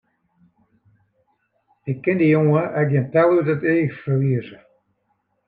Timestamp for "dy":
2.21-2.27